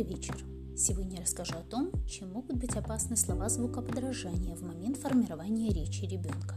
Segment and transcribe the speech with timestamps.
[0.00, 0.34] Добрый вечер!
[0.78, 6.06] Сегодня я расскажу о том, чем могут быть опасны слова звукоподражания в момент формирования речи
[6.06, 6.54] ребенка.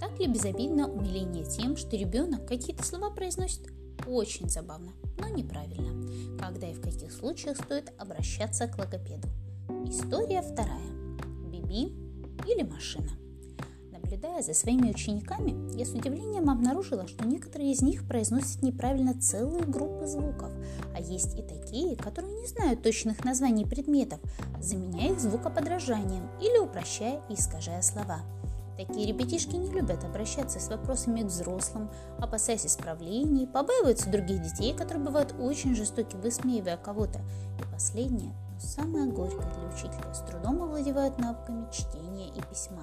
[0.00, 3.72] Так ли безобидно умиление тем, что ребенок какие-то слова произносит
[4.08, 6.36] очень забавно, но неправильно.
[6.36, 9.28] Когда и в каких случаях стоит обращаться к логопеду.
[9.86, 10.90] История вторая.
[11.48, 11.94] Биби
[12.48, 13.19] или машина.
[14.20, 19.64] Наблюдая за своими учениками, я с удивлением обнаружила, что некоторые из них произносят неправильно целые
[19.64, 20.50] группы звуков,
[20.94, 24.20] а есть и такие, которые не знают точных названий предметов,
[24.60, 28.20] заменяя их звукоподражанием или упрощая и искажая слова.
[28.76, 35.02] Такие ребятишки не любят обращаться с вопросами к взрослым, опасаясь исправлений, побаиваются других детей, которые
[35.02, 37.20] бывают очень жестоки, высмеивая кого-то.
[37.58, 42.82] И последнее, но самое горькое для учителя, с трудом овладевают навыками чтения и письма.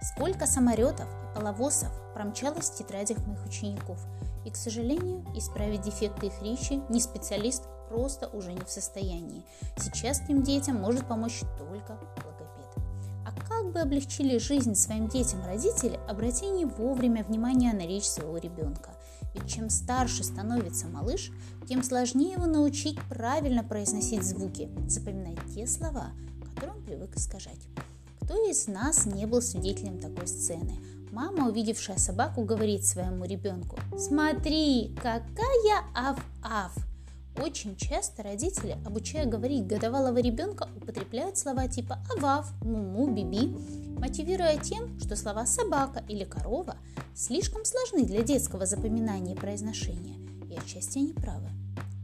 [0.00, 3.98] Сколько самолетов и половозов промчалось в тетрадях моих учеников.
[4.44, 9.44] И, к сожалению, исправить дефекты их речи ни специалист просто уже не в состоянии.
[9.76, 12.84] Сейчас этим детям может помочь только логопед.
[13.26, 18.38] А как бы облегчили жизнь своим детям родители, обрати не вовремя внимание на речь своего
[18.38, 18.90] ребенка.
[19.34, 21.30] Ведь чем старше становится малыш,
[21.68, 26.12] тем сложнее его научить правильно произносить звуки, запоминать те слова,
[26.44, 27.68] которые он привык искажать.
[28.28, 30.78] Кто из нас не был свидетелем такой сцены?
[31.12, 36.76] Мама, увидевшая собаку, говорит своему ребенку «Смотри, какая ав-ав!»
[37.42, 43.56] Очень часто родители, обучая говорить годовалого ребенка, употребляют слова типа «авав», «муму», «биби»,
[43.98, 46.76] мотивируя тем, что слова «собака» или «корова»
[47.14, 50.18] слишком сложны для детского запоминания и произношения,
[50.50, 51.48] и отчасти они правы.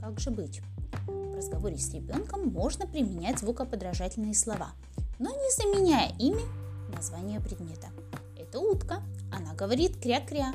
[0.00, 0.62] Как же быть?
[1.06, 4.72] В разговоре с ребенком можно применять звукоподражательные слова–
[5.18, 6.42] но не заменяя ими
[6.94, 7.88] название предмета.
[8.36, 10.52] Это утка, она говорит кря-кря.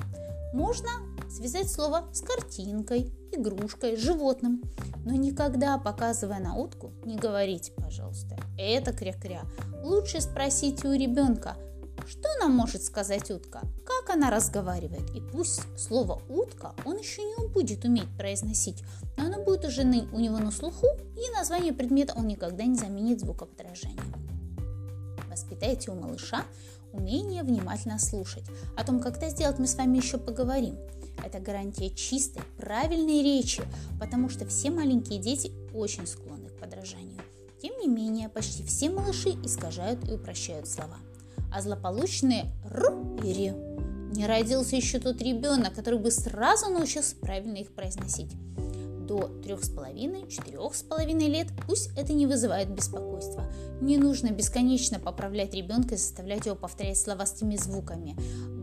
[0.53, 0.89] Можно
[1.29, 4.63] связать слово с картинкой, игрушкой, животным,
[5.05, 9.43] но никогда, показывая на утку, не говорите, пожалуйста, это кря-кря.
[9.83, 11.55] Лучше спросите у ребенка,
[12.07, 15.09] что нам может сказать утка, как она разговаривает.
[15.15, 18.83] И пусть слово утка он еще не будет уметь произносить,
[19.17, 23.19] но оно будет уже у него на слуху, и название предмета он никогда не заменит
[23.19, 24.29] звукоподражением
[25.39, 26.43] воспитайте у малыша
[26.91, 28.43] умение внимательно слушать.
[28.75, 30.75] О том, как это сделать, мы с вами еще поговорим.
[31.23, 33.63] Это гарантия чистой, правильной речи,
[33.99, 37.19] потому что все маленькие дети очень склонны к подражанию.
[37.61, 40.97] Тем не менее, почти все малыши искажают и упрощают слова.
[41.53, 43.53] А злополучные «р» и «ре»
[44.15, 48.31] не родился еще тот ребенок, который бы сразу научился правильно их произносить
[49.09, 53.51] до 3,5-4,5 лет, пусть это не вызывает беспокойства.
[53.81, 58.15] Не нужно бесконечно поправлять ребенка и заставлять его повторять слова с теми звуками.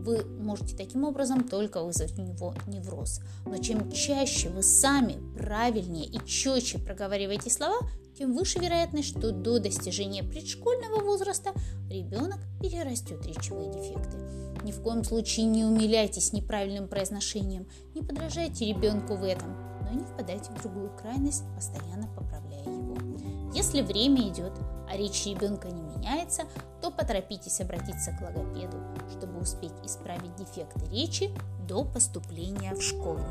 [0.03, 3.19] Вы можете таким образом только вызвать у него невроз.
[3.45, 7.79] Но чем чаще вы сами правильнее и четче проговариваете слова,
[8.17, 11.51] тем выше вероятность, что до достижения предшкольного возраста
[11.89, 14.17] ребенок перерастет речевые дефекты.
[14.63, 20.03] Ни в коем случае не умиляйтесь неправильным произношением, не подражайте ребенку в этом но не
[20.03, 22.95] впадайте в другую крайность, постоянно поправляя его.
[23.53, 24.53] Если время идет,
[24.89, 26.43] а речь ребенка не меняется,
[26.81, 28.77] то поторопитесь обратиться к логопеду,
[29.11, 31.31] чтобы успеть исправить дефекты речи
[31.67, 33.25] до поступления в школу.